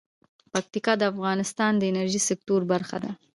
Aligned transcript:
پکتیا 0.53 0.93
د 0.97 1.03
افغانستان 1.13 1.71
د 1.77 1.83
انرژۍ 1.91 2.21
سکتور 2.29 2.61
برخه 2.71 2.97
ده. 3.03 3.11